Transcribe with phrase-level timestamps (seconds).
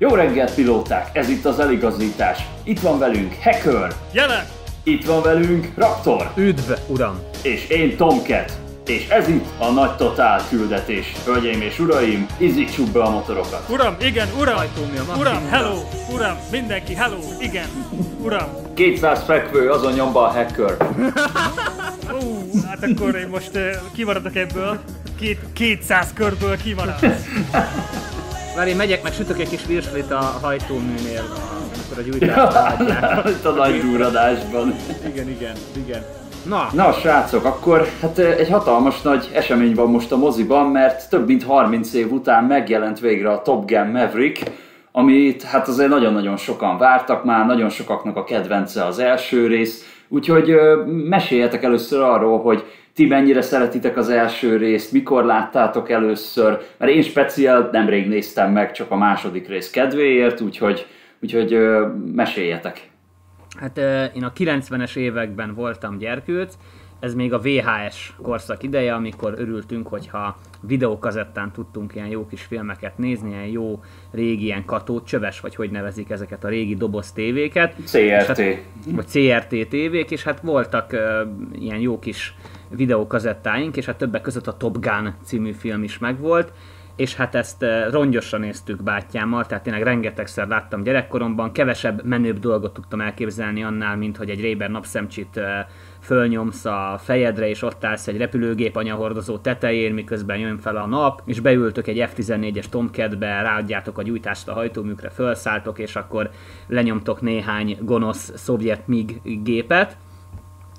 [0.00, 1.10] Jó reggelt, pilóták!
[1.12, 2.38] Ez itt az eligazítás.
[2.64, 3.92] Itt van velünk Hacker.
[4.12, 4.44] Jelen!
[4.82, 6.30] Itt van velünk Raptor.
[6.36, 7.18] Üdv, uram!
[7.42, 8.52] És én Tomcat.
[8.86, 11.12] És ez itt a nagy totál küldetés.
[11.24, 13.64] Hölgyeim és uraim, izítsuk be a motorokat.
[13.70, 14.56] Uram, igen, uram!
[14.56, 15.02] Ajtómja.
[15.18, 15.78] Uram, hello!
[16.12, 17.18] Uram, mindenki, hello!
[17.40, 17.68] Igen,
[18.22, 18.48] uram!
[18.74, 20.76] 200 fekvő, azon nyomba a Hacker.
[22.22, 23.62] Ú, hát akkor én most uh,
[23.94, 24.80] kimaradok ebből.
[25.18, 26.98] Két, 200 körből kimarad.
[28.58, 31.22] Várj, én megyek, meg sütök egy kis virslit a hajtóműnél,
[31.74, 33.28] amikor a gyújtást látják.
[33.36, 34.74] Itt a nagy durradásban.
[35.06, 36.04] Igen, igen, igen.
[36.48, 41.26] Na, Na srácok, akkor hát egy hatalmas nagy esemény van most a moziban, mert több
[41.26, 44.50] mint 30 év után megjelent végre a Top Gun Maverick,
[44.92, 50.54] amit hát azért nagyon-nagyon sokan vártak már, nagyon sokaknak a kedvence az első rész, úgyhogy
[50.86, 57.02] meséljetek először arról, hogy ti mennyire szeretitek az első részt, mikor láttátok először, mert én
[57.02, 60.86] speciál nemrég néztem meg csak a második rész kedvéért, úgyhogy,
[61.22, 61.58] úgyhogy
[62.14, 62.90] meséljetek.
[63.58, 63.78] hát
[64.14, 66.54] én a 90-es években voltam gyerkőc,
[67.00, 72.98] ez még a VHS korszak ideje, amikor örültünk, hogyha videókazettán tudtunk ilyen jó kis filmeket
[72.98, 77.74] nézni, ilyen jó régi ilyen katót, csöves, vagy hogy nevezik ezeket a régi doboz tévéket.
[77.84, 78.26] CRT.
[78.26, 78.38] Hát,
[78.86, 82.34] vagy CRT tévék, és hát voltak ö, ilyen jó kis
[82.68, 86.52] videókazettáink, és hát többek között a Top Gun című film is megvolt,
[86.96, 92.72] és hát ezt ö, rongyosra néztük bátyámmal, tehát tényleg rengetegszer láttam gyerekkoromban, kevesebb menőbb dolgot
[92.72, 95.40] tudtam elképzelni annál, mint hogy egy Ray-Ban napszemcsit
[96.08, 101.22] fölnyomsz a fejedre, és ott állsz egy repülőgép anyahordozó tetején, miközben jön fel a nap,
[101.24, 106.30] és beültök egy F-14-es Tomcatbe, ráadjátok a gyújtást a hajtóműkre, felszálltok, és akkor
[106.66, 109.96] lenyomtok néhány gonosz szovjet MiG gépet.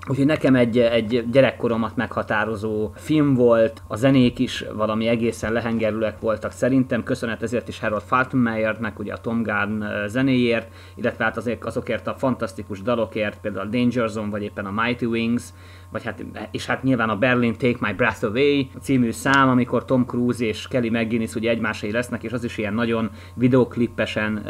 [0.09, 6.51] Úgyhogy nekem egy, egy gyerekkoromat meghatározó film volt, a zenék is valami egészen lehengerülőek voltak
[6.51, 12.07] szerintem, köszönet ezért is Harold Faltermeyernek, ugye a Tom eh, zenéért, illetve hát azért azokért
[12.07, 15.43] a fantasztikus dalokért, például a Danger Zone, vagy éppen a Mighty Wings,
[15.91, 20.05] vagy hát, és hát nyilván a Berlin Take My Breath Away című szám, amikor Tom
[20.05, 24.41] Cruise és Kelly McGinnis ugye egymásai lesznek, és az is ilyen nagyon videoklippesen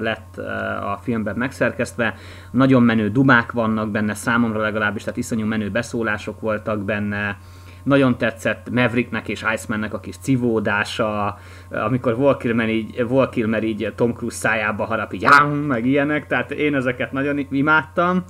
[0.00, 0.36] lett
[0.82, 2.14] a filmben megszerkesztve.
[2.50, 7.38] Nagyon menő dumák vannak benne, számomra legalábbis, tehát iszonyú menő beszólások voltak benne.
[7.82, 11.38] Nagyon tetszett Mavericknek és Icemannek a kis civódása,
[11.70, 15.26] amikor Val Kilmer így, Val Kilmer így Tom Cruise szájába harap, így
[15.66, 18.24] meg ilyenek, tehát én ezeket nagyon imádtam.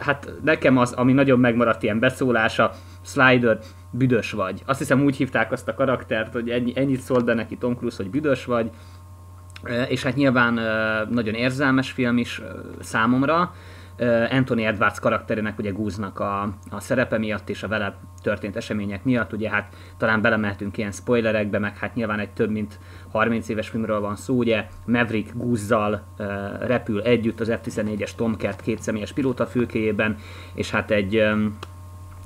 [0.00, 2.70] Hát nekem az, ami nagyon megmaradt ilyen beszólása,
[3.04, 3.58] Slider,
[3.90, 4.62] büdös vagy.
[4.66, 7.96] Azt hiszem úgy hívták azt a karaktert, hogy ennyi, ennyit szólt be neki Tom Cruise,
[7.96, 8.70] hogy büdös vagy.
[9.88, 10.60] És hát nyilván
[11.10, 12.42] nagyon érzelmes film is
[12.80, 13.54] számomra.
[14.30, 19.32] Anthony Edwards karakterének, ugye Goose-nak a, a szerepe miatt és a vele történt események miatt,
[19.32, 22.78] ugye hát talán belemehetünk ilyen spoilerekbe, meg hát nyilván egy több mint
[23.10, 26.24] 30 éves filmről van szó, ugye Maverick Goose-zal ö,
[26.60, 30.16] repül együtt az F-14-es Tomcat két személyes pilóta fülkéjében,
[30.54, 31.46] és hát egy ö,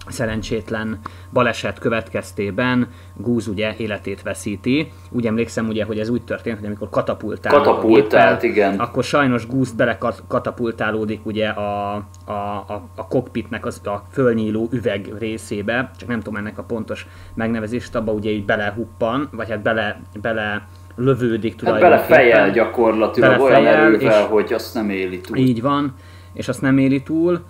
[0.08, 0.98] szerencsétlen
[1.32, 4.92] baleset következtében Goose ugye életét veszíti.
[5.10, 8.78] Úgy emlékszem ugye, hogy ez úgy történt, hogy amikor katapultál Katapultált, igen.
[8.78, 11.94] akkor sajnos Goose bele kat- katapultálódik ugye a,
[12.24, 12.30] a,
[12.66, 17.94] a, a cockpitnek az, a fölnyíló üveg részébe, csak nem tudom ennek a pontos megnevezést,
[17.94, 22.08] abba ugye így belehuppan, vagy hát bele, bele lövődik Hát tulajdonképpen.
[22.08, 25.36] belefejel gyakorlatilag olyan Belefejel, erővel, és- hogy azt nem éli túl.
[25.36, 25.94] Így van,
[26.32, 27.40] és azt nem éli túl,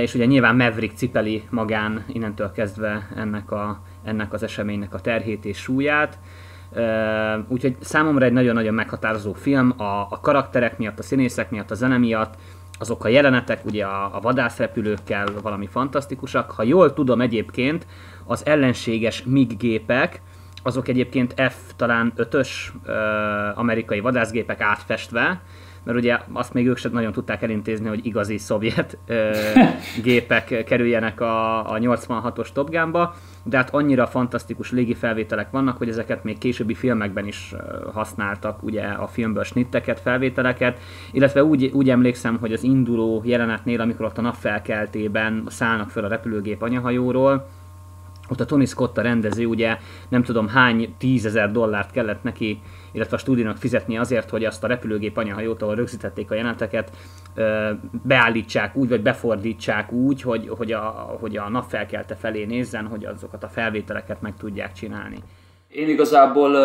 [0.00, 5.44] és ugye nyilván Maverick cipeli magán innentől kezdve ennek, a, ennek az eseménynek a terhét
[5.44, 6.18] és súlyát.
[7.48, 11.98] Úgyhogy számomra egy nagyon-nagyon meghatározó film, a, a karakterek miatt, a színészek miatt, a zene
[11.98, 12.34] miatt,
[12.78, 16.50] azok a jelenetek, ugye a, a vadászrepülőkkel valami fantasztikusak.
[16.50, 17.86] Ha jól tudom egyébként,
[18.26, 20.20] az ellenséges MiG gépek,
[20.62, 22.48] azok egyébként F talán 5-ös
[22.84, 22.92] ö,
[23.54, 25.40] amerikai vadászgépek átfestve,
[25.84, 29.30] mert ugye azt még ők sem nagyon tudták elintézni, hogy igazi szovjet ö,
[30.02, 33.14] gépek kerüljenek a, a 86-os Top Gunba,
[33.44, 37.54] de hát annyira fantasztikus légi felvételek vannak, hogy ezeket még későbbi filmekben is
[37.92, 40.78] használtak, ugye a filmből snitteket, felvételeket,
[41.12, 46.08] illetve úgy, úgy emlékszem, hogy az induló jelenetnél, amikor ott a napfelkeltében szállnak fel a
[46.08, 47.46] repülőgép anyahajóról,
[48.28, 49.78] ott a Tony Scott a rendező, ugye
[50.08, 52.60] nem tudom hány tízezer dollárt kellett neki,
[52.92, 56.90] illetve a stúdiónak fizetni azért, hogy azt a repülőgép anyahajót, ahol rögzítették a jeleneteket,
[58.02, 63.44] beállítsák úgy, vagy befordítsák úgy, hogy, hogy, a, hogy a napfelkelte felé nézzen, hogy azokat
[63.44, 65.16] a felvételeket meg tudják csinálni.
[65.68, 66.56] Én igazából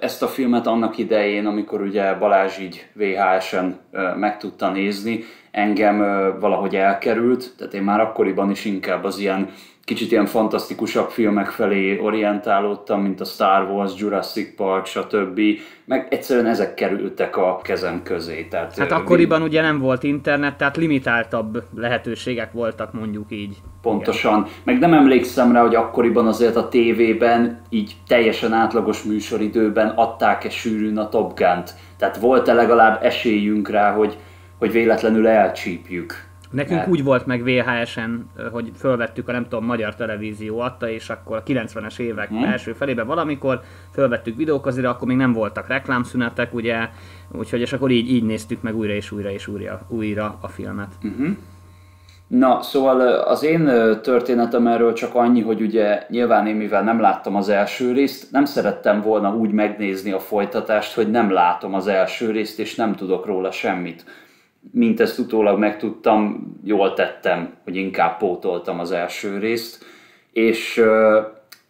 [0.00, 3.78] ezt a filmet annak idején, amikor ugye Balázs így VHS-en
[4.16, 5.98] meg tudta nézni, engem
[6.40, 9.50] valahogy elkerült, tehát én már akkoriban is inkább az ilyen
[9.86, 15.40] kicsit ilyen fantasztikusabb filmek felé orientálódtam, mint a Star Wars, Jurassic Park, stb.
[15.84, 18.46] Meg egyszerűen ezek kerültek a kezem közé.
[18.50, 23.56] Tehát, hát akkoriban ugye nem volt internet, tehát limitáltabb lehetőségek voltak mondjuk így.
[23.82, 24.38] Pontosan.
[24.38, 24.50] Igen.
[24.64, 30.98] Meg nem emlékszem rá, hogy akkoriban azért a tévében így teljesen átlagos műsoridőben adták-e sűrűn
[30.98, 31.74] a Top Gun-t.
[31.98, 34.16] Tehát volt-e legalább esélyünk rá, hogy,
[34.58, 36.25] hogy véletlenül elcsípjük.
[36.56, 36.90] Nekünk Mert...
[36.90, 41.42] úgy volt meg VHS-en, hogy fölvettük a nem tudom, magyar televízió adta, és akkor a
[41.42, 42.44] 90-es évek hmm.
[42.44, 43.60] első felében valamikor
[43.92, 46.88] fölvettük videókazira, akkor még nem voltak reklámszünetek, ugye,
[47.32, 50.92] úgyhogy és akkor így, így néztük meg újra és újra és újra, újra a filmet.
[51.02, 51.28] Uh-huh.
[52.26, 53.64] Na, szóval az én
[54.02, 58.44] történetem erről csak annyi, hogy ugye nyilván én mivel nem láttam az első részt, nem
[58.44, 63.26] szerettem volna úgy megnézni a folytatást, hogy nem látom az első részt, és nem tudok
[63.26, 64.04] róla semmit
[64.72, 69.84] mint ezt utólag megtudtam, jól tettem, hogy inkább pótoltam az első részt,
[70.32, 70.82] és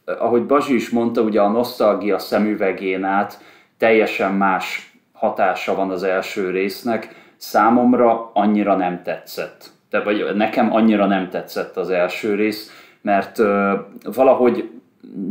[0.05, 3.41] ahogy Bazsi is mondta, ugye a nosztalgia szemüvegén át
[3.79, 9.71] teljesen más hatása van az első résznek, számomra annyira nem tetszett.
[9.91, 12.71] De, vagy nekem annyira nem tetszett az első rész,
[13.03, 13.73] mert uh,
[14.15, 14.71] valahogy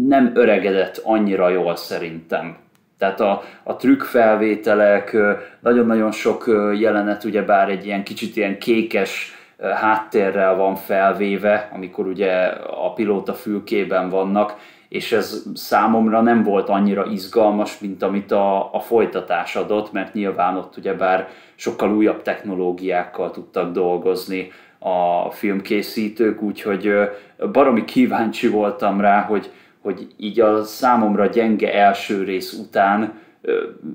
[0.07, 2.57] nem öregedett annyira jól szerintem.
[2.97, 5.17] Tehát a, a trükkfelvételek,
[5.59, 6.45] nagyon-nagyon sok
[6.79, 12.31] jelenet ugyebár egy ilyen kicsit ilyen kékes háttérrel van felvéve, amikor ugye
[12.83, 14.55] a pilóta fülkében vannak,
[14.89, 20.57] és ez számomra nem volt annyira izgalmas, mint amit a, a folytatás adott, mert nyilván
[20.57, 26.93] ott ugyebár sokkal újabb technológiákkal tudtak dolgozni a filmkészítők, úgyhogy
[27.51, 29.51] baromi kíváncsi voltam rá, hogy,
[29.85, 33.13] hogy így a számomra gyenge első rész után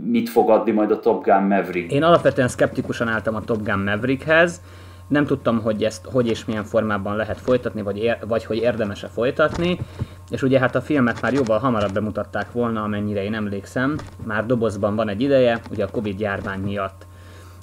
[0.04, 1.92] mit fog adni majd a Top Gun Maverick.
[1.92, 4.60] Én alapvetően szkeptikusan álltam a Top Gun Maverickhez,
[5.08, 9.06] nem tudtam, hogy ezt hogy és milyen formában lehet folytatni, vagy, ér, vagy hogy érdemese
[9.06, 9.78] folytatni,
[10.30, 14.96] és ugye hát a filmet már jóval hamarabb bemutatták volna, amennyire én emlékszem, már dobozban
[14.96, 17.06] van egy ideje, ugye a Covid járvány miatt.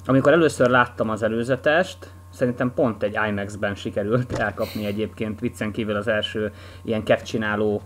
[0.06, 1.98] Amikor először láttam az előzetest,
[2.38, 6.52] szerintem pont egy IMAX-ben sikerült elkapni egyébként viccen kívül az első
[6.82, 7.82] ilyen csináló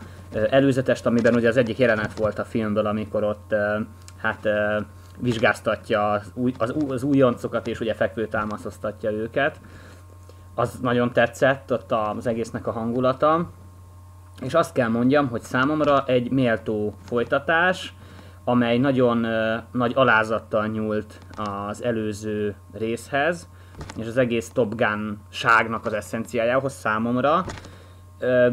[0.50, 3.54] előzetest, amiben ugye az egyik jelenet volt a filmből, amikor ott
[4.16, 4.48] hát
[5.18, 6.52] vizsgáztatja az, új,
[6.88, 9.60] az, újoncokat és ugye fekvőtámasztatja őket.
[10.54, 13.50] Az nagyon tetszett, ott az egésznek a hangulata.
[14.40, 17.94] És azt kell mondjam, hogy számomra egy méltó folytatás,
[18.44, 23.48] amely nagyon uh, nagy alázattal nyúlt az előző részhez,
[23.96, 24.82] és az egész Top
[25.28, 27.44] ságnak az eszenciájához számomra.
[28.20, 28.52] Uh,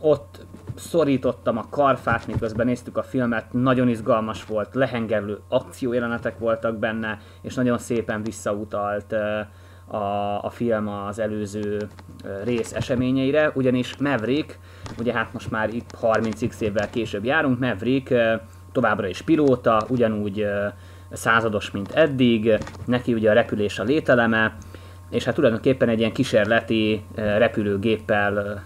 [0.00, 7.18] ott szorítottam a karfát, miközben néztük a filmet, nagyon izgalmas volt, lehengerlő akciójelenetek voltak benne,
[7.42, 9.14] és nagyon szépen visszautalt
[9.86, 11.88] a, a film az előző
[12.44, 14.58] rész eseményeire, ugyanis Maverick,
[14.98, 18.14] ugye hát most már itt 30x évvel később járunk, Maverick
[18.72, 20.46] továbbra is pilóta, ugyanúgy
[21.12, 24.56] százados, mint eddig, neki ugye a repülés a lételeme,
[25.10, 28.64] és hát tulajdonképpen egy ilyen kísérleti repülőgéppel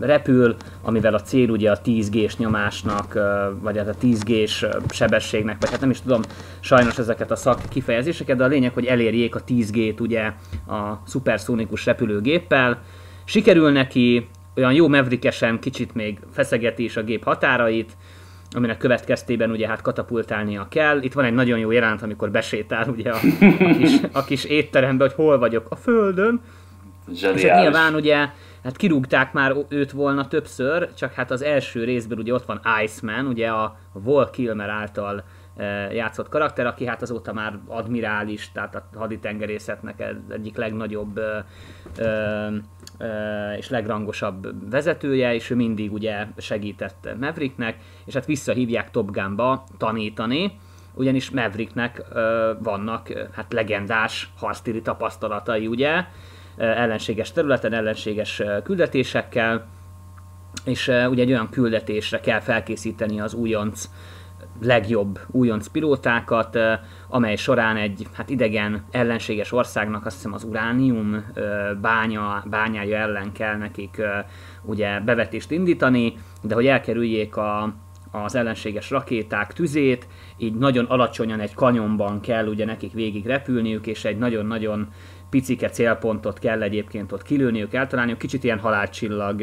[0.00, 3.18] repül, amivel a cél ugye a 10 g nyomásnak,
[3.60, 4.32] vagy hát a 10 g
[4.90, 6.22] sebességnek, vagy hát nem is tudom
[6.60, 10.22] sajnos ezeket a szak kifejezéseket, de a lényeg, hogy elérjék a 10 g ugye
[10.66, 12.82] a szuperszónikus repülőgéppel.
[13.24, 17.96] Sikerül neki, olyan jó mevrikesen kicsit még feszegeti is a gép határait,
[18.54, 21.02] aminek következtében ugye hát katapultálnia kell.
[21.02, 23.18] Itt van egy nagyon jó jelenet, amikor besétál ugye a,
[23.58, 26.40] a, kis, a kis étterembe, hogy hol vagyok a földön.
[27.12, 27.42] Zseniális.
[27.42, 28.16] És hát nyilván ugye
[28.62, 33.26] hát kirúgták már őt volna többször, csak hát az első részben ugye ott van Iceman,
[33.26, 35.24] ugye a Vol Kilmer által
[35.92, 41.20] játszott karakter, aki hát azóta már admirális, tehát a haditengerészetnek egyik legnagyobb
[43.58, 50.58] és legrangosabb vezetője, és ő mindig ugye segített Mavericknek, és hát visszahívják Top Gunba tanítani,
[50.94, 52.02] ugyanis Mavericknek
[52.58, 56.04] vannak hát legendás harctéri tapasztalatai, ugye,
[56.56, 59.66] ellenséges területen, ellenséges küldetésekkel,
[60.64, 63.88] és ugye egy olyan küldetésre kell felkészíteni az újonc
[64.62, 66.58] legjobb újonc pilótákat,
[67.08, 71.24] amely során egy hát idegen ellenséges országnak azt hiszem az uránium
[71.80, 74.02] bánya, bányája ellen kell nekik
[74.62, 77.74] ugye bevetést indítani, de hogy elkerüljék a,
[78.10, 84.04] az ellenséges rakéták tüzét, így nagyon alacsonyan egy kanyonban kell ugye nekik végig repülniük, és
[84.04, 84.88] egy nagyon-nagyon
[85.30, 88.18] picike célpontot kell egyébként ott kilőniük, eltalálniuk.
[88.18, 89.42] Kicsit ilyen halálcsillag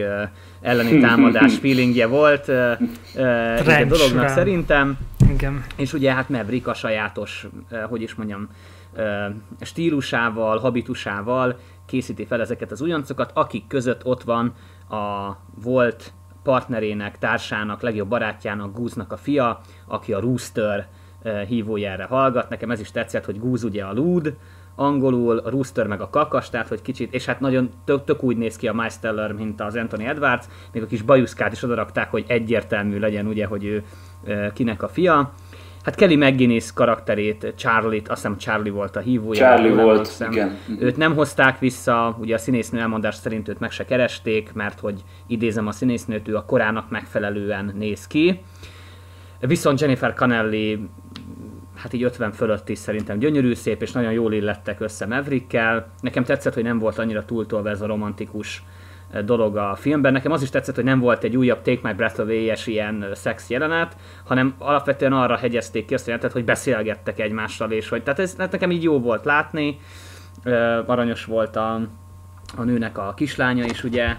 [0.61, 4.97] elleni támadás feelingje volt a dolognak szerintem.
[5.29, 5.63] Igen.
[5.75, 7.47] És ugye hát Maverick a sajátos,
[7.89, 8.49] hogy is mondjam,
[9.61, 14.53] stílusával, habitusával készíti fel ezeket az újoncokat, akik között ott van
[14.89, 20.87] a volt partnerének, társának, legjobb barátjának, Gúznak a fia, aki a Rooster
[21.47, 22.49] hívójára hallgat.
[22.49, 24.35] Nekem ez is tetszett, hogy Gúz ugye a lúd,
[24.75, 28.37] angolul, a Rooster meg a kakas, tehát hogy kicsit, és hát nagyon tök, tök úgy
[28.37, 32.11] néz ki a Miles Teller, mint az Anthony Edwards, még a kis bajuszkát is odarakták,
[32.11, 33.83] hogy egyértelmű legyen ugye, hogy ő
[34.53, 35.33] kinek a fia.
[35.83, 39.39] Hát Kelly McGuinness karakterét, Charlie-t, azt hiszem Charlie volt a hívója.
[39.39, 40.31] Charlie volt, emlékszem.
[40.31, 40.57] igen.
[40.79, 45.03] Őt nem hozták vissza, ugye a színésznő elmondás szerint őt meg se keresték, mert hogy
[45.27, 48.41] idézem a színésznőt, ő a korának megfelelően néz ki.
[49.39, 50.79] Viszont Jennifer Connelly
[51.81, 55.87] hát így 50 fölött is szerintem gyönyörű, szép, és nagyon jól illettek össze Maverickkel.
[56.01, 58.63] Nekem tetszett, hogy nem volt annyira túltolva ez a romantikus
[59.11, 60.13] eh, dolog a filmben.
[60.13, 63.13] Nekem az is tetszett, hogy nem volt egy újabb Take My Breath Away-es ilyen eh,
[63.13, 63.95] szex jelenet,
[64.25, 68.35] hanem alapvetően arra hegyezték ki azt a jelenetet, hogy beszélgettek egymással, és hogy tehát ez
[68.37, 69.79] hát nekem így jó volt látni.
[70.43, 71.73] Eh, aranyos volt a,
[72.57, 74.17] a nőnek a kislánya is, ugye,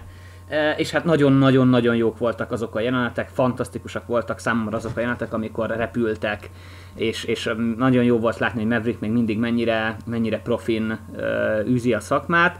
[0.76, 5.68] és hát nagyon-nagyon-nagyon jók voltak azok a jelenetek, fantasztikusak voltak számomra azok a jelenetek, amikor
[5.68, 6.50] repültek,
[6.94, 11.94] és, és nagyon jó volt látni, hogy Maverick még mindig mennyire, mennyire profin uh, űzi
[11.94, 12.58] a szakmát,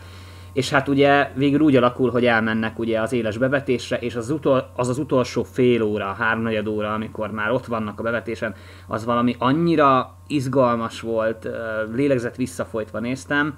[0.53, 4.73] és hát ugye végül úgy alakul, hogy elmennek ugye az éles bevetésre, és az, utol,
[4.77, 8.55] az az utolsó fél óra, háromnegyed óra, amikor már ott vannak a bevetésen,
[8.87, 11.49] az valami annyira izgalmas volt,
[11.95, 13.55] lélegzett visszafolytva néztem,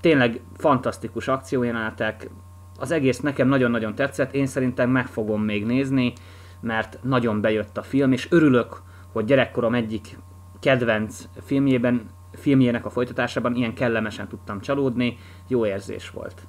[0.00, 2.30] tényleg fantasztikus akciójelenetek,
[2.78, 6.12] az egész nekem nagyon-nagyon tetszett, én szerintem meg fogom még nézni,
[6.60, 10.18] mert nagyon bejött a film, és örülök, hogy gyerekkorom egyik
[10.60, 15.18] kedvenc filmjében, filmjének a folytatásában ilyen kellemesen tudtam csalódni,
[15.48, 16.46] jó érzés volt.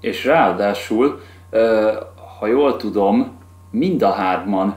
[0.00, 1.20] És ráadásul,
[2.38, 3.38] ha jól tudom,
[3.70, 4.76] mind a hárman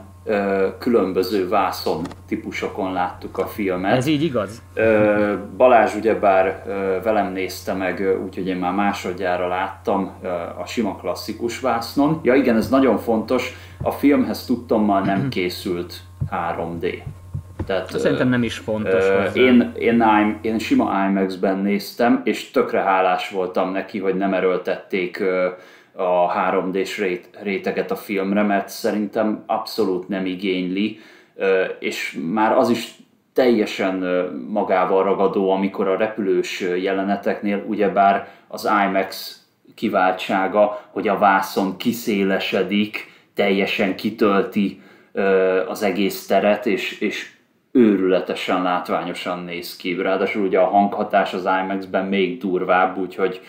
[0.79, 3.97] különböző vászon típusokon láttuk a filmet.
[3.97, 4.61] Ez így igaz?
[5.57, 6.63] Balázs ugyebár
[7.03, 10.11] velem nézte meg, úgyhogy én már másodjára láttam
[10.57, 12.19] a sima klasszikus vásznon.
[12.23, 15.99] Ja igen, ez nagyon fontos, a filmhez tudtommal nem készült
[16.31, 17.01] 3D.
[17.65, 19.05] Tehát, Szerintem nem is fontos.
[19.33, 25.23] Én, én, én, én sima IMAX-ben néztem, és tökre hálás voltam neki, hogy nem erőltették
[25.95, 30.99] a 3D-s rét, réteget a filmre, mert szerintem abszolút nem igényli,
[31.79, 32.95] és már az is
[33.33, 33.95] teljesen
[34.49, 39.39] magával ragadó, amikor a repülős jeleneteknél ugyebár az IMAX
[39.75, 44.81] kiváltsága, hogy a vászon kiszélesedik, teljesen kitölti
[45.67, 47.33] az egész teret, és, és
[47.71, 49.95] őrületesen látványosan néz ki.
[49.95, 53.41] Ráadásul ugye a hanghatás az IMAX-ben még durvább, úgyhogy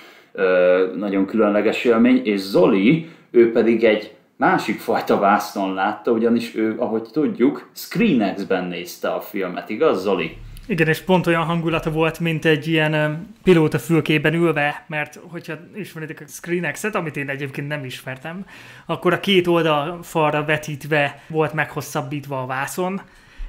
[0.97, 7.03] nagyon különleges élmény, és Zoli, ő pedig egy másik fajta vásznon látta, ugyanis ő, ahogy
[7.03, 10.37] tudjuk, ScreenX-ben nézte a filmet, igaz Zoli?
[10.69, 16.21] Igen, és pont olyan hangulata volt, mint egy ilyen pilóta fülkében ülve, mert hogyha ismeritek
[16.21, 18.45] a ScreenX-et, amit én egyébként nem ismertem,
[18.87, 23.01] akkor a két oldal falra vetítve volt meghosszabbítva a vászon,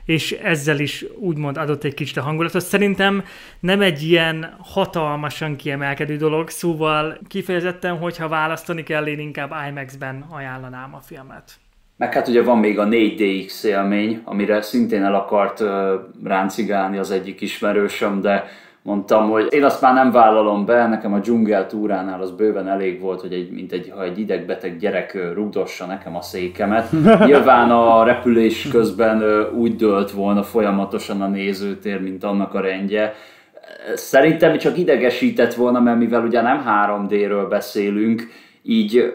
[0.07, 2.61] és ezzel is úgymond adott egy kicsit a hangulatot.
[2.61, 3.23] Szerintem
[3.59, 10.95] nem egy ilyen hatalmasan kiemelkedő dolog, szóval kifejezetten, hogyha választani kell, én inkább IMAX-ben ajánlanám
[10.95, 11.51] a filmet.
[11.97, 15.63] Meg hát ugye van még a 4DX élmény, amire szintén el akart
[16.23, 18.45] ráncigálni az egyik ismerősöm, de
[18.87, 23.01] mondtam, hogy én azt már nem vállalom be, nekem a dzsungel túránál az bőven elég
[23.01, 26.91] volt, hogy egy, mint egy, ha egy idegbeteg gyerek rugdossa nekem a székemet.
[27.25, 29.23] Nyilván a repülés közben
[29.55, 33.13] úgy dőlt volna folyamatosan a nézőtér, mint annak a rendje.
[33.95, 38.27] Szerintem csak idegesített volna, mert mivel ugye nem 3D-ről beszélünk,
[38.63, 39.13] így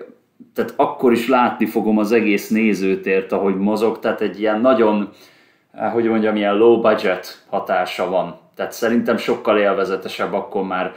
[0.55, 5.09] tehát akkor is látni fogom az egész nézőtért, ahogy mozog, tehát egy ilyen nagyon,
[5.93, 10.95] hogy mondjam, ilyen low budget hatása van tehát szerintem sokkal élvezetesebb akkor már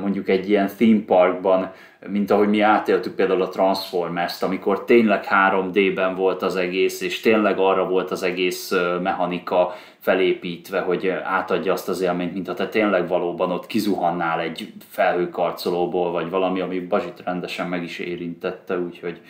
[0.00, 1.72] mondjuk egy ilyen theme parkban,
[2.06, 7.58] mint ahogy mi átéltük például a Transformers-t, amikor tényleg 3D-ben volt az egész, és tényleg
[7.58, 13.08] arra volt az egész mechanika felépítve, hogy átadja azt az élményt, mint ha te tényleg
[13.08, 19.20] valóban ott kizuhannál egy felhőkarcolóból, vagy valami, ami Bazsit rendesen meg is érintette, úgyhogy,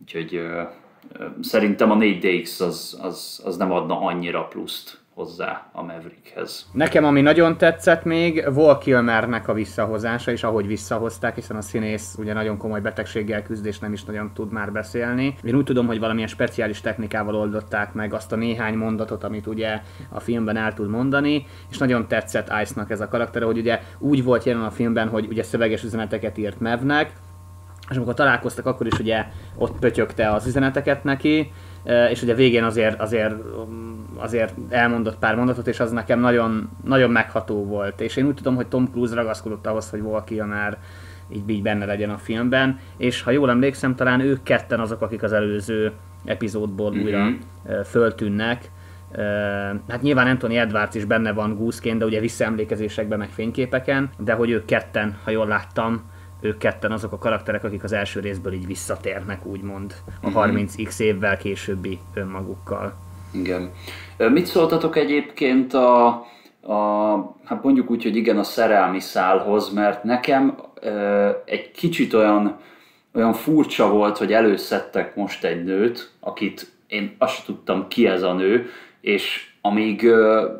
[0.00, 0.40] úgyhogy
[1.40, 6.68] szerintem a 4DX az, az, az nem adna annyira pluszt hozzá a Maverickhez.
[6.72, 12.14] Nekem ami nagyon tetszett még, Vol Kilmernek a visszahozása, és ahogy visszahozták, hiszen a színész
[12.18, 15.34] ugye nagyon komoly betegséggel küzd, és nem is nagyon tud már beszélni.
[15.42, 19.80] Én úgy tudom, hogy valamilyen speciális technikával oldották meg azt a néhány mondatot, amit ugye
[20.08, 24.24] a filmben el tud mondani, és nagyon tetszett Ice-nak ez a karakter, hogy ugye úgy
[24.24, 27.12] volt jelen a filmben, hogy ugye szöveges üzeneteket írt Mevnek,
[27.90, 29.24] és amikor találkoztak, akkor is ugye
[29.56, 31.52] ott pötyögte az üzeneteket neki,
[32.10, 33.34] és ugye végén azért, azért,
[34.16, 38.00] azért elmondott pár mondatot, és az nekem nagyon, nagyon megható volt.
[38.00, 40.78] És én úgy tudom, hogy Tom Cruise ragaszkodott ahhoz, hogy Val Kilmer
[41.28, 45.22] így, így benne legyen a filmben, és ha jól emlékszem, talán ők ketten azok, akik
[45.22, 45.92] az előző
[46.24, 47.04] epizódból mm-hmm.
[47.04, 47.28] újra
[47.84, 48.70] föltűnnek.
[49.88, 54.50] Hát nyilván Anthony Edwards is benne van gúzként, de ugye visszaemlékezésekben, meg fényképeken, de hogy
[54.50, 56.02] ők ketten, ha jól láttam,
[56.40, 61.06] ők ketten azok a karakterek, akik az első részből így visszatérnek, úgymond, a 30x mhm.
[61.06, 62.94] évvel későbbi önmagukkal.
[63.32, 63.70] Igen.
[64.16, 66.06] Mit szóltatok egyébként a,
[66.60, 72.58] a hát mondjuk úgy, hogy igen, a szerelmi szálhoz, mert nekem ö, egy kicsit olyan,
[73.14, 78.32] olyan furcsa volt, hogy előszedtek most egy nőt, akit én azt tudtam ki ez a
[78.32, 80.50] nő, és amíg, ö,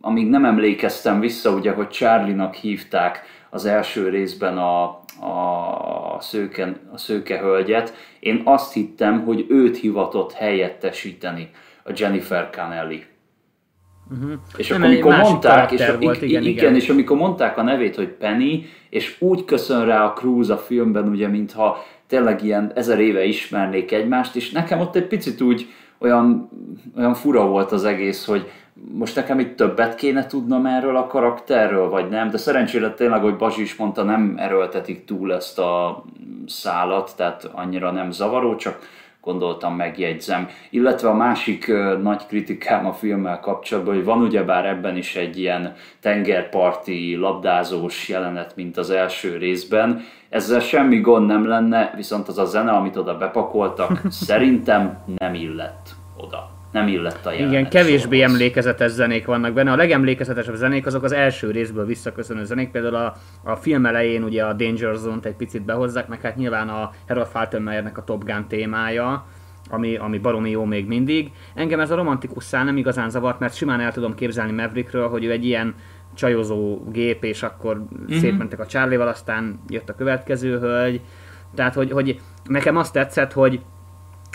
[0.00, 3.22] amíg nem emlékeztem vissza, ugye, hogy Charlie-nak hívták
[3.54, 4.84] az első részben a,
[5.20, 11.50] a, szőke, a szőke hölgyet, én azt hittem, hogy őt hivatott helyettesíteni
[11.84, 13.04] a Jennifer Connelly.
[14.10, 14.32] Uh-huh.
[14.56, 17.96] És Nem, akkor amikor mondták, és, volt, igen, igen, igen, és amikor mondták a nevét,
[17.96, 23.00] hogy Penny, és úgy köszön rá a Cruise a filmben, ugye, mintha tényleg ilyen ezer
[23.00, 25.66] éve ismernék egymást, és nekem ott egy picit úgy
[26.04, 26.50] olyan,
[26.96, 28.50] olyan fura volt az egész, hogy
[28.92, 33.36] most nekem itt többet kéne tudnom erről a karakterről, vagy nem, de szerencsére tényleg, hogy
[33.36, 36.04] Bazsi is mondta, nem erőltetik túl ezt a
[36.46, 38.78] szálat, tehát annyira nem zavaró, csak
[39.24, 40.48] gondoltam megjegyzem.
[40.70, 45.74] Illetve a másik nagy kritikám a filmmel kapcsolatban, hogy van ugyebár ebben is egy ilyen
[46.00, 50.02] tengerparti labdázós jelenet, mint az első részben.
[50.34, 55.94] Ezzel semmi gond nem lenne, viszont az a zene, amit oda bepakoltak, szerintem nem illett
[56.16, 57.52] oda nem illett a jelenet.
[57.52, 58.32] Igen, kevésbé szóhoz.
[58.32, 59.72] emlékezetes zenék vannak benne.
[59.72, 62.70] A legemlékezetesebb zenék azok az első részből visszaköszönő zenék.
[62.70, 66.68] Például a, a film elején ugye a Danger Zone-t egy picit behozzák, meg hát nyilván
[66.68, 69.26] a Harold Faltermeyernek a Top Gun témája,
[69.70, 71.30] ami, ami baromi jó még mindig.
[71.54, 75.24] Engem ez a romantikus szál nem igazán zavart, mert simán el tudom képzelni Maverickről, hogy
[75.24, 75.74] ő egy ilyen
[76.14, 78.18] csajozó gép, és akkor mm-hmm.
[78.18, 81.00] szétmentek a Charlie-val, aztán jött a következő hölgy.
[81.54, 83.60] Tehát, hogy, hogy nekem azt tetszett, hogy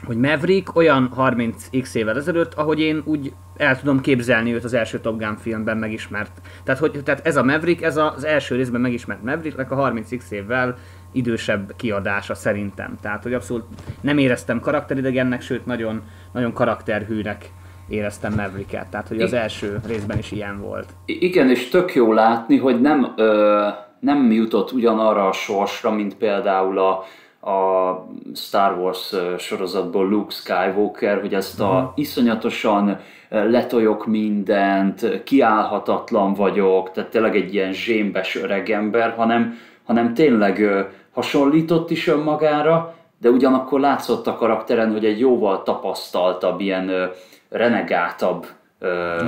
[0.05, 4.99] hogy Maverick olyan 30x évvel ezelőtt, ahogy én úgy el tudom képzelni őt az első
[4.99, 6.31] Top Gun filmben megismert.
[6.63, 10.77] Tehát, hogy, tehát ez a Maverick, ez az első részben megismert Mavericknek a 30x évvel
[11.11, 12.97] idősebb kiadása szerintem.
[13.01, 13.65] Tehát, hogy abszolút
[14.01, 17.51] nem éreztem karakteridegennek, sőt nagyon, nagyon karakterhűnek
[17.89, 18.87] éreztem Mavericket.
[18.87, 20.87] Tehát, hogy az első részben is ilyen volt.
[21.05, 23.67] Igen, és tök jó látni, hogy nem, ö,
[23.99, 27.03] nem jutott ugyanarra a sorsra, mint például a
[27.41, 31.91] a Star Wars sorozatból Luke Skywalker, hogy ezt a uh-huh.
[31.95, 32.99] iszonyatosan
[33.29, 42.07] letoljok mindent, kiállhatatlan vagyok, tehát tényleg egy ilyen zsémbes öregember, hanem, hanem tényleg hasonlított is
[42.07, 47.11] önmagára, de ugyanakkor látszott a karakteren, hogy egy jóval tapasztaltabb, ilyen
[47.49, 48.45] renegátabb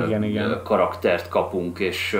[0.05, 0.61] igen, igen.
[0.63, 2.17] karaktert kapunk, és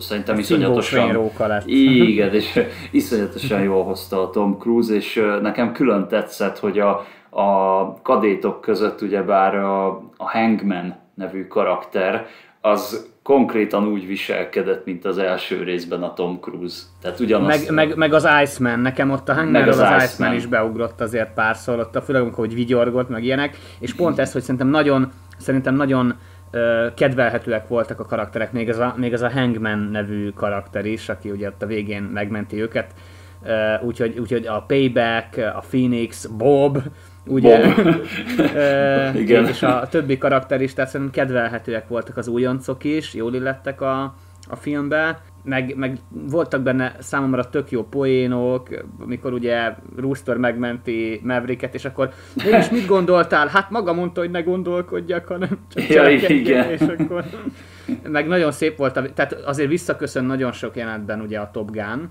[0.00, 1.30] szerintem iszonyatosan...
[1.38, 1.66] lett.
[1.66, 8.00] Igen, és iszonyatosan jól hozta a Tom Cruise, és nekem külön tetszett, hogy a, a
[8.02, 12.26] kadétok között ugyebár a, a Hangman nevű karakter,
[12.60, 16.82] az konkrétan úgy viselkedett, mint az első részben a Tom Cruise.
[17.02, 17.70] Tehát ugyanazt...
[17.70, 20.02] Meg, meg, meg az Iceman, nekem ott a Hangman az, az Iceman.
[20.02, 24.18] Iceman is beugrott azért párszor, ott a főleg amikor hogy vigyorgott, meg ilyenek, és pont
[24.18, 26.14] ez, hogy szerintem nagyon, szerintem nagyon
[26.94, 31.30] kedvelhetőek voltak a karakterek, még ez a, még ez a Hangman nevű karakter is, aki
[31.30, 32.94] ugye ott a végén megmenti őket,
[33.82, 36.78] úgyhogy, úgyhogy a Payback, a Phoenix, Bob,
[37.26, 37.64] ugye.
[39.22, 39.46] Igen.
[39.46, 44.14] és a többi karakter is, tehát szerintem kedvelhetőek voltak az újoncok is, jól illettek a,
[44.48, 48.68] a filmbe, meg, meg voltak benne számomra tök jó poénok,
[49.00, 52.10] amikor ugye Rooster megmenti Mavericket, és akkor
[52.44, 53.46] mégis mit gondoltál?
[53.46, 56.70] Hát maga mondta, hogy ne gondolkodjak, hanem csak ja, igen.
[56.70, 57.24] és akkor
[58.08, 62.10] meg nagyon szép volt, a, tehát azért visszaköszön nagyon sok jelenetben ugye a Top Gun,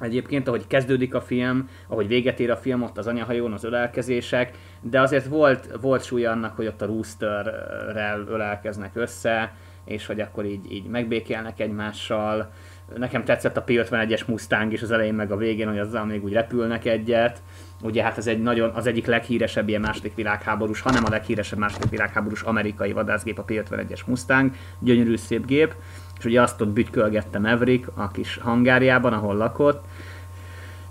[0.00, 4.58] Egyébként, ahogy kezdődik a film, ahogy véget ér a film, ott az anyahajón az ölelkezések,
[4.80, 9.52] de azért volt, volt súlya annak, hogy ott a Roosterrel ölelkeznek össze,
[9.84, 12.50] és hogy akkor így, így megbékélnek egymással.
[12.96, 16.32] Nekem tetszett a P51-es Mustang is az elején meg a végén, hogy azzal még úgy
[16.32, 17.42] repülnek egyet.
[17.82, 21.90] Ugye hát ez egy nagyon, az egyik leghíresebb ilyen második világháborús, hanem a leghíresebb második
[21.90, 25.74] világháborús amerikai vadászgép a P51-es Mustang, gyönyörű szép gép.
[26.18, 29.84] És ugye azt ott bütykölgette Maverick a kis hangárjában, ahol lakott.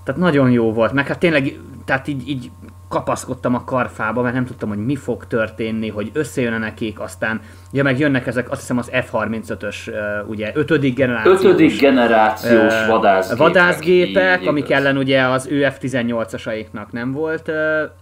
[0.04, 2.52] Tehát nagyon jó volt, meg hát tényleg tehát így, így
[2.96, 7.84] kapaszkodtam a karfába, mert nem tudtam, hogy mi fog történni, hogy összejön nekik, aztán, ja
[7.84, 11.40] meg jönnek ezek, azt hiszem az F-35-ös, uh, ugye, ötödik generációs.
[11.40, 13.38] Ötödik generációs uh, vadászgépek.
[13.38, 14.80] Vadászgépek, így, amik igaz.
[14.80, 17.56] ellen ugye az ő F-18-asaiknak nem volt uh,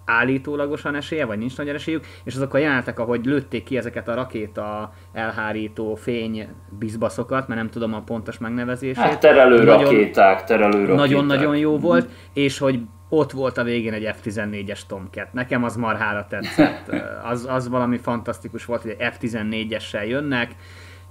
[0.06, 4.14] állítólagosan esélye, vagy nincs nagy esélyük, és azok a jelenetek, ahogy lőtték ki ezeket a
[4.14, 6.48] rakéta elhárító fény
[6.80, 9.04] bizbaszokat, mert nem tudom a pontos megnevezését.
[9.04, 10.96] Hát terelő rakéták, terelő rakéták.
[10.96, 12.80] Nagyon-nagyon jó volt, és hogy
[13.18, 15.34] ott volt a végén egy F-14-es Tomcat.
[15.34, 16.92] Nekem az marhára tetszett.
[17.32, 20.56] Az, az valami fantasztikus volt, hogy egy F-14-essel jönnek,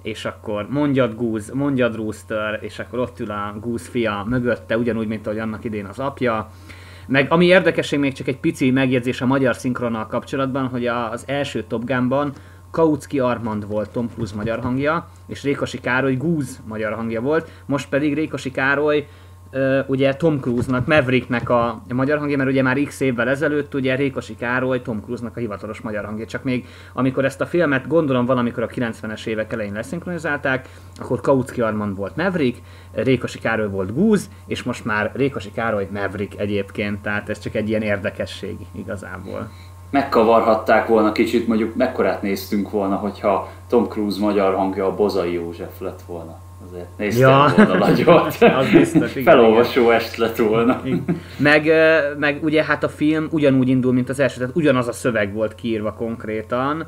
[0.01, 5.07] és akkor mondjad Goose, mondjad Rooster, és akkor ott ül a Goose fia mögötte, ugyanúgy,
[5.07, 6.49] mint ahogy annak idén az apja.
[7.07, 11.63] Meg ami érdekesség, még csak egy pici megjegyzés a magyar szinkronnal kapcsolatban, hogy az első
[11.63, 12.33] Top Gun-ban
[12.71, 17.89] Kautsky Armand volt Tom Cruise magyar hangja, és Rékosi Károly Goose magyar hangja volt, most
[17.89, 19.07] pedig Rékosi Károly
[19.85, 23.95] ugye Tom Cruise-nak, Mavericknek a, a magyar hangja, mert ugye már x évvel ezelőtt ugye
[23.95, 28.25] Rékosi Károly Tom Cruise-nak a hivatalos magyar hangja, csak még amikor ezt a filmet gondolom
[28.25, 32.61] valamikor a 90-es évek elején leszinkronizálták, akkor Kautsky Armand volt Maverick,
[32.91, 37.69] Rékosi Károly volt Goose, és most már Rékosi Károly Maverick egyébként, tehát ez csak egy
[37.69, 39.49] ilyen érdekesség igazából.
[39.89, 45.79] Megkavarhatták volna kicsit, mondjuk mekkorát néztünk volna, hogyha Tom Cruise magyar hangja a Bozai József
[45.79, 47.53] lett volna azért néztem ja.
[47.55, 48.37] volna nagyot.
[48.59, 49.93] az biztos, igen, Felolvasó igen.
[49.93, 50.81] est lett volna.
[51.37, 51.71] Meg,
[52.17, 55.55] meg ugye hát a film ugyanúgy indul, mint az első, tehát ugyanaz a szöveg volt
[55.55, 56.87] kiírva konkrétan,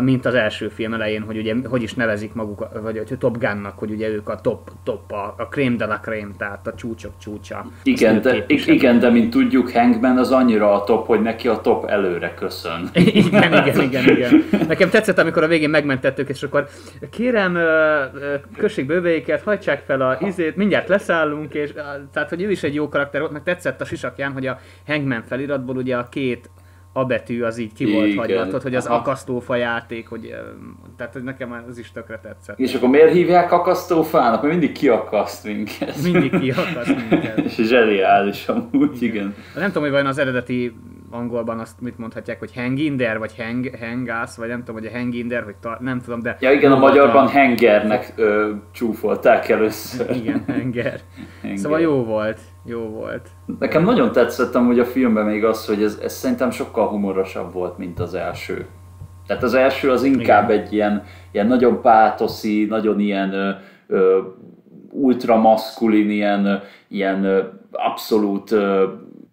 [0.00, 3.78] mint az első film elején, hogy ugye hogy is nevezik maguk, vagy a Top Gunnak,
[3.78, 7.12] hogy ugye ők a top, top a, a crème de la crème, tehát a csúcsok
[7.18, 7.66] csúcsa.
[7.82, 11.84] Igen, de, igen, de mint tudjuk, Hankman az annyira a top, hogy neki a top
[11.84, 12.88] előre köszön.
[12.92, 14.44] igen, igen, igen, igen.
[14.68, 16.68] Nekem tetszett, amikor a végén megmentettük, és akkor
[17.10, 17.58] kérem,
[18.56, 21.72] kössék bővéket, hajtsák fel a izét, mindjárt leszállunk, és
[22.12, 25.22] tehát, hogy ő is egy jó karakter volt, meg tetszett a sisakján, hogy a Hangman
[25.22, 26.50] feliratból ugye a két
[26.96, 30.34] a betű az így ki volt hagyva, hogy az akasztófa játék, hogy,
[30.96, 32.58] tehát hogy nekem az is tökre tetszett.
[32.58, 34.42] És akkor miért hívják akasztófának?
[34.42, 36.02] Mert mindig kiakaszt minket.
[36.02, 37.38] Mindig kiakaszt minket.
[37.38, 39.14] És zseniális amúgy, igen.
[39.14, 39.34] igen.
[39.54, 40.76] Nem tudom, hogy vajon az eredeti
[41.10, 44.86] angolban azt mit mondhatják, hogy hang in there, vagy hang, hangász, vagy nem tudom, hogy
[44.86, 46.36] a hang in there, hogy ta, nem tudom, de...
[46.40, 47.30] Ja igen, a magyarban a...
[47.30, 50.10] hangernek ö, csúfolták először.
[50.16, 51.00] Igen, hanger.
[51.42, 51.58] hanger.
[51.58, 53.28] Szóval jó volt, jó volt.
[53.58, 57.78] Nekem nagyon tetszett amúgy a filmben még az, hogy ez, ez szerintem sokkal humorosabb volt,
[57.78, 58.66] mint az első.
[59.26, 60.62] Tehát az első az inkább igen.
[60.62, 63.50] egy ilyen, ilyen nagyon pátoszi, nagyon ilyen ö,
[63.86, 64.20] ö,
[64.90, 68.54] ultramaszkulin, ilyen, ilyen abszolút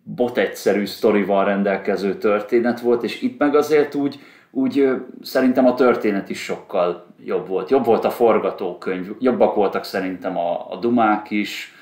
[0.04, 4.20] botegyszerű sztorival rendelkező történet volt, és itt meg azért úgy,
[4.52, 4.90] úgy
[5.22, 7.70] szerintem a történet is sokkal jobb volt.
[7.70, 11.74] Jobb volt a forgatókönyv, jobbak voltak szerintem a, a dumák is,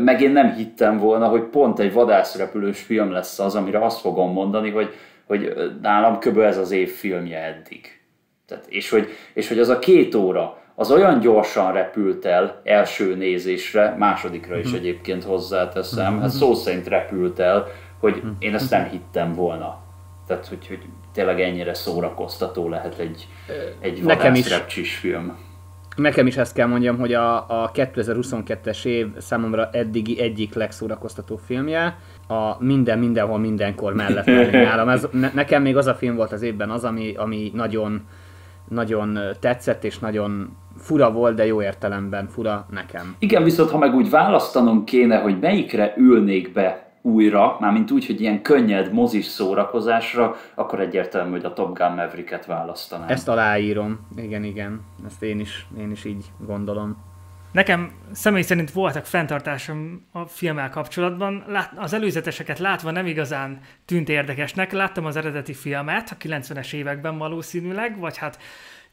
[0.00, 4.32] meg én nem hittem volna, hogy pont egy vadászrepülős film lesz az, amire azt fogom
[4.32, 4.94] mondani, hogy,
[5.26, 6.38] hogy nálam kb.
[6.38, 8.00] ez az év filmje eddig.
[8.46, 13.14] Tehát, és, hogy, és hogy az a két óra, az olyan gyorsan repült el első
[13.14, 14.76] nézésre, másodikra is mhm.
[14.76, 17.66] egyébként hozzáteszem, hát szó szerint repült el,
[17.98, 18.28] hogy mhm.
[18.38, 19.80] én ezt nem hittem volna.
[20.26, 20.80] Tehát, hogy, hogy
[21.12, 23.28] tényleg ennyire szórakoztató lehet egy,
[23.80, 24.96] egy Nekem is.
[24.96, 25.38] film.
[25.96, 31.98] Nekem is ezt kell mondjam, hogy a, a 2022-es év számomra eddigi egyik legszórakoztató filmje,
[32.28, 34.26] a minden, mindenhol, mindenkor mellett
[34.66, 34.88] nálam.
[34.88, 38.06] Ez, ne, nekem még az a film volt az évben az, ami, ami nagyon,
[38.68, 43.16] nagyon tetszett, és nagyon fura volt, de jó értelemben fura nekem.
[43.18, 48.20] Igen, viszont ha meg úgy választanom kéne, hogy melyikre ülnék be újra, mármint úgy, hogy
[48.20, 53.08] ilyen könnyed mozis szórakozásra, akkor egyértelmű, hogy a Top Gun Maverick-et választanám.
[53.08, 56.96] Ezt aláírom, igen, igen, ezt én is, én is így gondolom.
[57.52, 61.44] Nekem személy szerint voltak fenntartásom a filmmel kapcsolatban.
[61.76, 64.72] Az előzeteseket látva nem igazán tűnt érdekesnek.
[64.72, 68.38] Láttam az eredeti filmet a 90-es években valószínűleg, vagy hát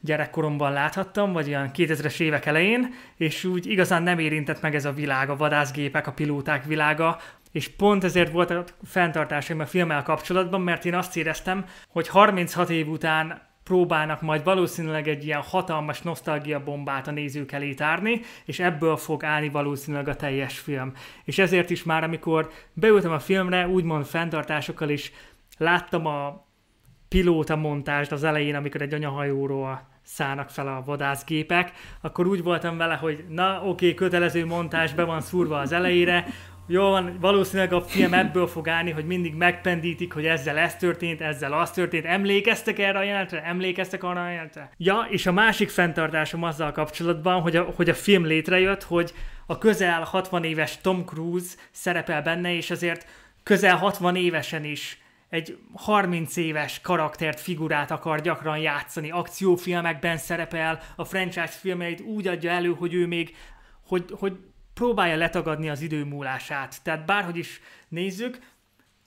[0.00, 4.92] gyerekkoromban láthattam, vagy olyan 2000-es évek elején, és úgy igazán nem érintett meg ez a
[4.92, 7.18] világ, a vadászgépek, a pilóták világa,
[7.52, 12.70] és pont ezért volt a fenntartásaim a filmmel kapcsolatban, mert én azt éreztem, hogy 36
[12.70, 18.58] év után próbálnak majd valószínűleg egy ilyen hatalmas nosztalgia bombát a nézők elé tárni, és
[18.58, 20.92] ebből fog állni valószínűleg a teljes film.
[21.24, 25.12] És ezért is már, amikor beültem a filmre, úgymond fenntartásokkal is
[25.58, 26.48] láttam a
[27.10, 32.94] pilóta montást az elején, amikor egy anyahajóról szállnak fel a vadászgépek, akkor úgy voltam vele,
[32.94, 36.26] hogy na oké, okay, kötelező montás be van szúrva az elejére,
[36.66, 41.20] jó van, valószínűleg a film ebből fog állni, hogy mindig megpendítik, hogy ezzel ez történt,
[41.20, 42.04] ezzel az történt.
[42.04, 43.44] Emlékeztek erre a jelentre?
[43.44, 44.70] Emlékeztek arra a jelentre?
[44.76, 49.12] Ja, és a másik fenntartásom azzal kapcsolatban, hogy a, hogy a film létrejött, hogy
[49.46, 53.06] a közel 60 éves Tom Cruise szerepel benne, és azért
[53.42, 54.99] közel 60 évesen is
[55.30, 62.50] egy 30 éves karaktert, figurát akar gyakran játszani, akciófilmekben szerepel, a franchise filmeit úgy adja
[62.50, 63.36] elő, hogy ő még,
[63.86, 64.36] hogy, hogy
[64.74, 66.82] próbálja letagadni az idő múlását.
[66.82, 68.38] Tehát bárhogy is nézzük,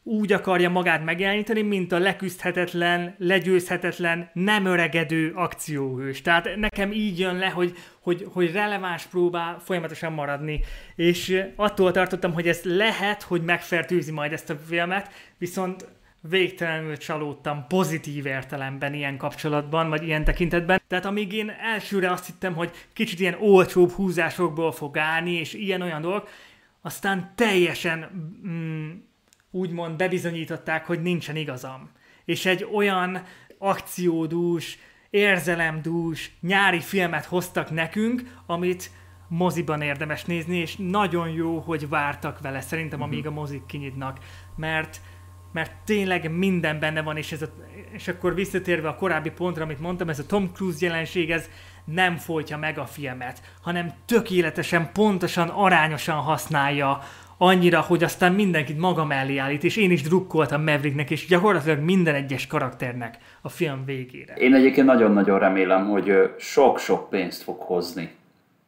[0.04, 6.22] úgy akarja magát megjeleníteni, mint a leküzdhetetlen, legyőzhetetlen, nem öregedő akcióhős.
[6.22, 10.60] Tehát nekem így jön le, hogy, hogy, hogy releváns próbál folyamatosan maradni.
[10.96, 15.86] És attól tartottam, hogy ez lehet, hogy megfertőzi majd ezt a filmet, viszont
[16.30, 20.82] végtelenül csalódtam pozitív értelemben ilyen kapcsolatban, vagy ilyen tekintetben.
[20.88, 26.02] Tehát amíg én elsőre azt hittem, hogy kicsit ilyen olcsóbb húzásokból fog állni, és ilyen-olyan
[26.02, 26.30] dolgok,
[26.82, 28.10] aztán teljesen
[28.48, 28.92] mm,
[29.52, 31.90] úgymond bebizonyították, hogy nincsen igazam.
[32.26, 33.24] És egy olyan
[33.58, 34.78] akciódús,
[35.10, 38.92] érzelemdús, nyári filmet hoztak nekünk, amit
[39.28, 43.28] moziban érdemes nézni, és nagyon jó, hogy vártak vele, szerintem, amíg mhm.
[43.28, 44.20] a mozik kinyitnak,
[44.56, 45.02] mert
[45.54, 47.46] mert tényleg minden benne van, és, ez a,
[47.92, 51.50] és akkor visszatérve a korábbi pontra, amit mondtam, ez a Tom Cruise jelenség, ez
[51.86, 57.00] nem folytja meg a filmet, hanem tökéletesen, pontosan, arányosan használja
[57.38, 62.16] annyira, hogy aztán mindenkit maga mellé állít, és én is drukkoltam Mavericknek, és gyakorlatilag minden
[62.16, 64.34] egyes karakternek a film végére.
[64.34, 68.12] Én egyébként nagyon-nagyon remélem, hogy sok-sok pénzt fog hozni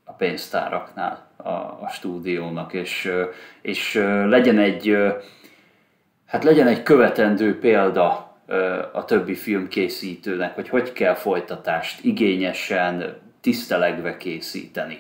[0.04, 3.12] a pénztáraknál a, a stúdiónak, és,
[3.62, 3.94] és
[4.26, 4.98] legyen egy
[6.26, 8.34] hát legyen egy követendő példa
[8.94, 15.00] a többi filmkészítőnek, hogy hogy kell folytatást igényesen, tisztelegve készíteni.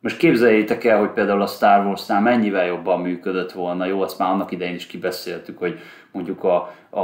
[0.00, 4.30] Most képzeljétek el, hogy például a Star Wars-nál mennyivel jobban működött volna, jó, azt már
[4.30, 5.78] annak idején is kibeszéltük, hogy
[6.12, 7.00] mondjuk a, a,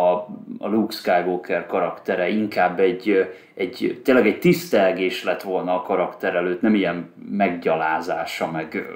[0.58, 6.60] a Luke Skywalker karaktere inkább egy, egy, tényleg egy tisztelgés lett volna a karakter előtt,
[6.60, 8.88] nem ilyen meggyalázása, meg,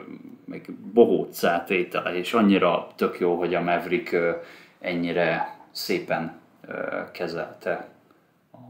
[0.50, 4.16] meg bohóccá tétele, és annyira tök jó, hogy a Maverick
[4.80, 6.40] ennyire szépen
[7.12, 7.88] kezelte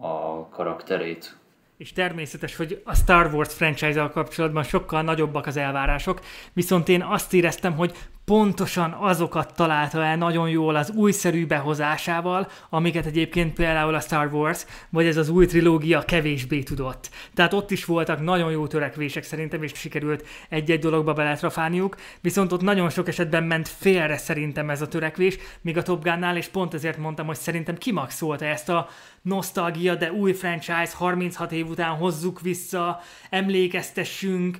[0.00, 1.36] a karakterét.
[1.76, 6.20] És természetes, hogy a Star Wars franchise-al kapcsolatban sokkal nagyobbak az elvárások,
[6.52, 7.96] viszont én azt éreztem, hogy
[8.30, 14.64] pontosan azokat találta el nagyon jól az újszerű behozásával, amiket egyébként például a Star Wars,
[14.90, 17.10] vagy ez az új trilógia kevésbé tudott.
[17.34, 22.60] Tehát ott is voltak nagyon jó törekvések szerintem, és sikerült egy-egy dologba beletrafálniuk, viszont ott
[22.62, 26.74] nagyon sok esetben ment félre szerintem ez a törekvés, míg a Top Gun-nál, és pont
[26.74, 28.88] ezért mondtam, hogy szerintem kimaxolta ezt a
[29.22, 34.58] nosztalgia, de új franchise, 36 év után hozzuk vissza, emlékeztessünk,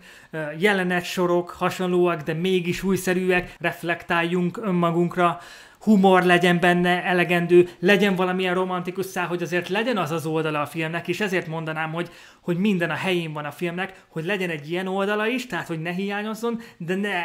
[0.59, 5.41] jelenetsorok hasonlóak, de mégis újszerűek, reflektáljunk önmagunkra,
[5.81, 10.67] humor legyen benne elegendő, legyen valamilyen romantikus szál, hogy azért legyen az az oldala a
[10.67, 14.71] filmnek, és ezért mondanám, hogy, hogy minden a helyén van a filmnek, hogy legyen egy
[14.71, 17.23] ilyen oldala is, tehát hogy ne hiányozzon, de ne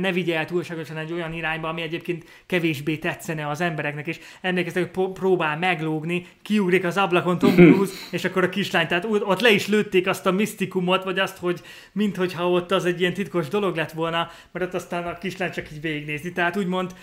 [0.00, 4.94] ne vigye el túlságosan egy olyan irányba, ami egyébként kevésbé tetszene az embereknek, és emlékeztek,
[4.94, 9.50] hogy próbál meglógni, kiugrik az ablakon Tom Cruise, és akkor a kislány, tehát ott le
[9.50, 11.60] is lőtték azt a misztikumot, vagy azt, hogy
[11.92, 15.72] minthogyha ott az egy ilyen titkos dolog lett volna, mert ott aztán a kislány csak
[15.72, 16.32] így végignézi.
[16.32, 16.94] Tehát úgymond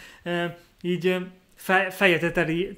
[0.81, 1.17] így
[1.89, 2.31] feje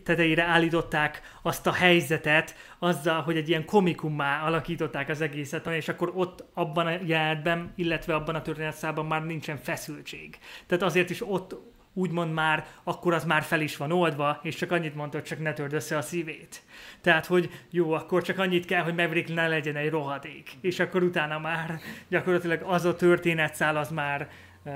[0.04, 6.12] tetejére állították azt a helyzetet azzal, hogy egy ilyen komikummá alakították az egészet, és akkor
[6.16, 10.38] ott abban a jelenetben, illetve abban a történetszában már nincsen feszültség.
[10.68, 11.56] Tehát azért is ott
[11.94, 15.40] úgymond már, akkor az már fel is van oldva, és csak annyit mondta, hogy csak
[15.40, 16.64] ne törd össze a szívét.
[17.02, 20.52] Tehát, hogy jó, akkor csak annyit kell, hogy Maverick ne legyen egy rohadék.
[20.62, 24.30] És akkor utána már gyakorlatilag az a történetszál, az már
[24.64, 24.74] uh,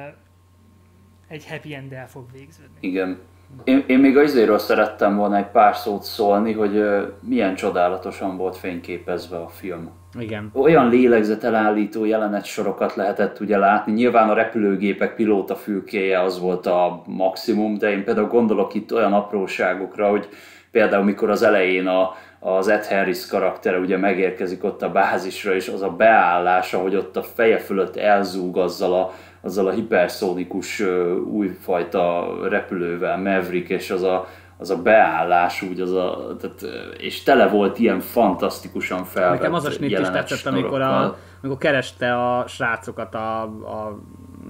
[1.27, 2.77] egy happy end fog végződni.
[2.79, 3.19] Igen.
[3.63, 8.57] Én, én még azért szerettem volna egy pár szót szólni, hogy uh, milyen csodálatosan volt
[8.57, 9.89] fényképezve a film.
[10.19, 10.51] Igen.
[10.53, 13.91] Olyan lélegzetelállító jelenet sorokat lehetett ugye látni.
[13.91, 19.13] Nyilván a repülőgépek pilóta fülkéje az volt a maximum, de én például gondolok itt olyan
[19.13, 20.29] apróságokra, hogy
[20.71, 25.67] például mikor az elején a, az Ed Harris karaktere ugye megérkezik ott a bázisra, és
[25.67, 30.83] az a beállása, hogy ott a feje fölött elzúg azzal a azzal a hiperszónikus
[31.31, 36.61] újfajta repülővel, Maverick, és az a, az a beállás, úgy az a, tehát,
[36.97, 41.57] és tele volt ilyen fantasztikusan felvett Nekem az a snitt is tetszett, amikor, a, amikor
[41.57, 43.99] kereste a srácokat a, a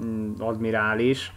[0.05, 1.33] mm, admirális,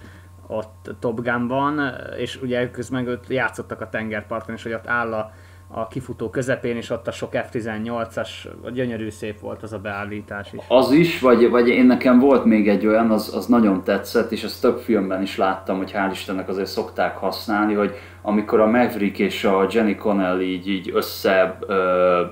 [0.47, 5.33] ott Top Gunban, és ugye közben ott játszottak a tengerparton, és hogy ott áll a
[5.75, 8.29] a kifutó közepén, és ott a sok F-18-as,
[8.73, 10.61] gyönyörű szép volt az a beállítás is.
[10.69, 14.43] Az is, vagy, vagy én nekem volt még egy olyan, az, az nagyon tetszett, és
[14.43, 19.19] ezt több filmben is láttam, hogy hál' Istennek azért szokták használni, hogy amikor a Maverick
[19.19, 22.23] és a Jenny Connell így, így össze ö,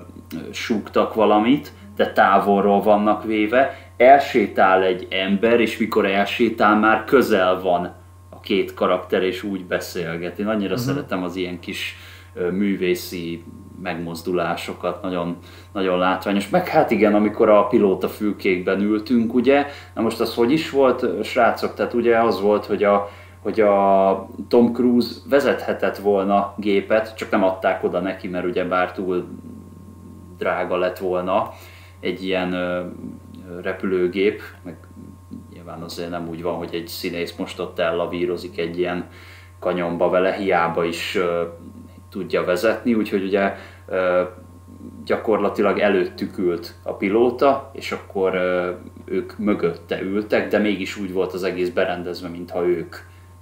[0.50, 7.98] súgtak valamit, de távolról vannak véve, elsétál egy ember, és mikor elsétál, már közel van
[8.40, 10.38] két karakter és úgy beszélget.
[10.38, 10.88] Én annyira uh-huh.
[10.88, 11.96] szeretem az ilyen kis
[12.50, 13.44] művészi
[13.82, 15.36] megmozdulásokat, nagyon,
[15.72, 16.48] nagyon látványos.
[16.48, 21.24] Meg hát igen, amikor a pilóta fülkékben ültünk, ugye, na most az hogy is volt,
[21.24, 23.08] srácok, tehát ugye az volt, hogy a,
[23.42, 28.92] hogy a Tom Cruise vezethetett volna gépet, csak nem adták oda neki, mert ugye bár
[28.92, 29.26] túl
[30.38, 31.52] drága lett volna
[32.00, 32.54] egy ilyen
[33.62, 34.76] repülőgép, meg
[35.52, 39.08] nyilván azért nem úgy van, hogy egy színész most ott ellavírozik egy ilyen
[39.58, 41.18] kanyomba vele, hiába is
[42.10, 43.56] tudja vezetni, úgyhogy ugye
[45.04, 48.34] gyakorlatilag előttük ült a pilóta, és akkor
[49.04, 52.96] ők mögötte ültek, de mégis úgy volt az egész berendezve, mintha ők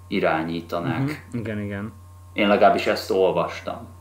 [0.09, 1.01] irányítanák.
[1.01, 1.41] Uh-huh.
[1.41, 1.93] Igen, igen.
[2.33, 3.97] Én legalábbis ezt olvastam.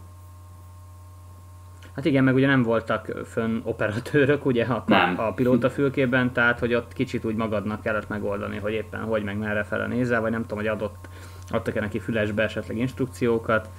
[1.96, 5.20] Hát igen, meg ugye nem voltak fönn operatőrök ugye a, nem.
[5.20, 9.38] a pilóta fülkében, tehát hogy ott kicsit úgy magadnak kellett megoldani, hogy éppen hogy meg
[9.38, 11.10] merre fele nézel, vagy nem tudom, hogy adott,
[11.50, 13.70] adtak-e neki fülesbe esetleg instrukciókat.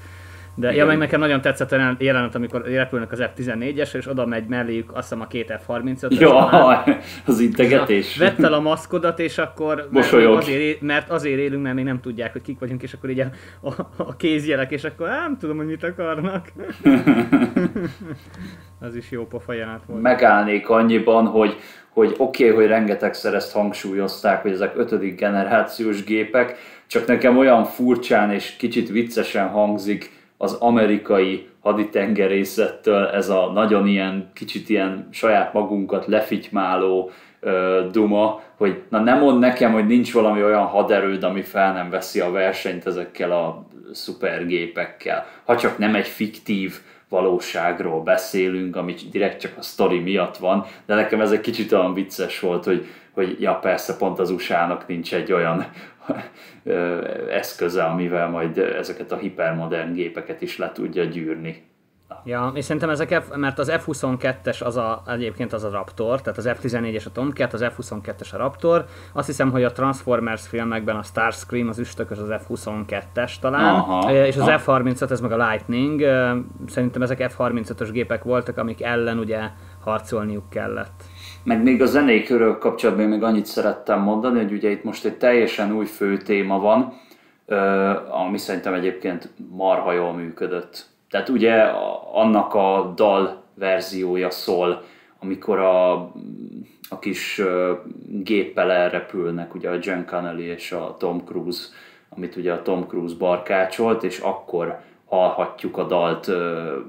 [0.59, 4.47] De ja, meg nekem nagyon tetszett a jelenet, amikor repülnek az F-14-es, és oda megy
[4.47, 6.19] melléjük azt hiszem a két F-35.
[6.19, 6.49] Ja,
[7.27, 8.17] az integetés.
[8.17, 12.33] Vett el a maszkodat, és akkor mert azért, mert azért élünk, mert még nem tudják,
[12.33, 15.67] hogy kik vagyunk, és akkor így a, a, a kézjelek, és akkor nem tudom, hogy
[15.67, 16.53] mit akarnak.
[18.81, 20.03] az is jó pofa jelenet volt.
[20.03, 21.57] Megállnék annyiban, hogy
[21.89, 27.65] hogy oké, okay, hogy rengetegszer ezt hangsúlyozták, hogy ezek ötödik generációs gépek, csak nekem olyan
[27.65, 35.53] furcsán és kicsit viccesen hangzik, az amerikai haditengerészettől ez a nagyon ilyen, kicsit ilyen saját
[35.53, 41.43] magunkat lefitymáló ö, duma, hogy na nem mond nekem, hogy nincs valami olyan haderőd, ami
[41.43, 45.27] fel nem veszi a versenyt ezekkel a szupergépekkel.
[45.45, 46.75] Ha csak nem egy fiktív
[47.09, 51.95] valóságról beszélünk, ami direkt csak a sztori miatt van, de nekem ez egy kicsit olyan
[51.95, 55.67] vicces volt, hogy, hogy ja persze pont az USA-nak nincs egy olyan
[57.31, 61.67] eszköze, amivel majd ezeket a hipermodern gépeket is le tudja gyűrni.
[62.25, 66.39] Ja, és szerintem ezek, F, mert az F-22-es az a, egyébként az a Raptor, tehát
[66.39, 68.85] az F-14-es a Tomcat, az F-22-es a Raptor.
[69.13, 74.37] Azt hiszem, hogy a Transformers filmekben a Starscream, az üstökös az F-22-es talán, aha, és
[74.37, 74.83] az aha.
[74.83, 76.01] F-35 ez meg a Lightning.
[76.67, 79.41] Szerintem ezek F-35-ös gépek voltak, amik ellen ugye
[79.81, 81.05] harcolniuk kellett.
[81.49, 85.77] Meg még a zenékörök kapcsolatban még annyit szerettem mondani, hogy ugye itt most egy teljesen
[85.77, 86.93] új fő téma van,
[88.11, 90.87] ami szerintem egyébként marha jól működött.
[91.11, 91.55] Tehát ugye
[92.13, 94.83] annak a dal verziója szól,
[95.21, 95.93] amikor a,
[96.89, 97.43] a kis
[98.07, 101.65] géppel elrepülnek, ugye a John Connelly és a Tom Cruise,
[102.09, 106.31] amit ugye a Tom Cruise barkácsolt, és akkor hallhatjuk a dalt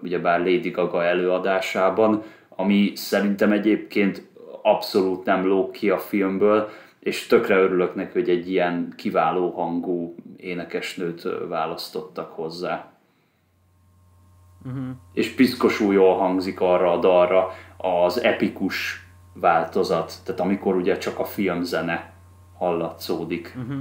[0.04, 4.29] ugyebár Lady Gaga előadásában, ami szerintem egyébként
[4.62, 6.70] abszolút nem lóg ki a filmből,
[7.00, 12.92] és tökre örülök neki, hogy egy ilyen kiváló hangú énekesnőt választottak hozzá.
[14.66, 14.90] Uh-huh.
[15.14, 21.26] És piszkosul jól hangzik arra a dalra az epikus változat, tehát amikor ugye csak a
[21.26, 22.14] filmzene
[22.58, 23.56] hallatszódik.
[23.58, 23.80] Uh-huh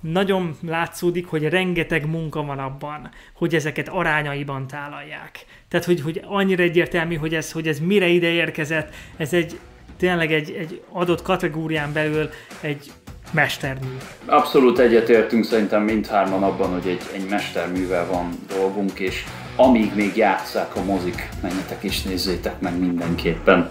[0.00, 5.44] nagyon látszódik, hogy rengeteg munka van abban, hogy ezeket arányaiban tálalják.
[5.68, 9.58] Tehát, hogy, hogy annyira egyértelmű, hogy ez, hogy ez mire ide érkezett, ez egy
[9.96, 12.28] tényleg egy, egy adott kategórián belül
[12.60, 12.90] egy
[13.30, 13.96] mestermű.
[14.26, 19.24] Abszolút egyetértünk szerintem mindhárman abban, hogy egy, egy mesterművel van dolgunk, és
[19.56, 23.70] amíg még játszák a mozik, menjetek és nézzétek meg mindenképpen.